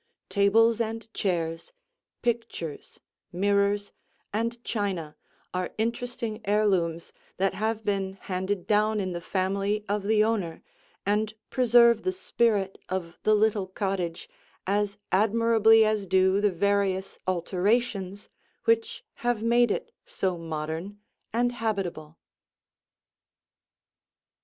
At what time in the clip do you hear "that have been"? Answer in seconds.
7.37-8.13